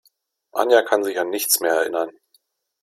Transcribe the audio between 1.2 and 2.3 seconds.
nichts mehr erinnern.